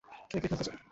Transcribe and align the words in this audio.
কে 0.31 0.37
কে 0.39 0.47
খেলতে 0.47 0.65
চাও? 0.67 0.77